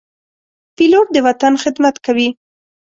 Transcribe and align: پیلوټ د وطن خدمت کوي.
پیلوټ 0.75 1.07
د 1.15 1.17
وطن 1.27 1.53
خدمت 1.63 1.95
کوي. 2.05 2.29